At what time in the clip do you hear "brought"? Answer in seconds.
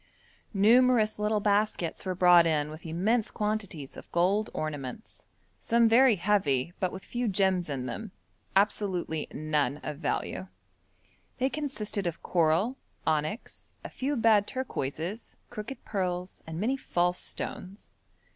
2.15-2.47